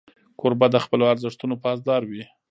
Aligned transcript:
کوربه 0.39 0.67
د 0.71 0.75
خپلو 0.85 1.03
ارزښتونو 1.13 1.55
پاسدار 1.63 2.01
وي. 2.09 2.23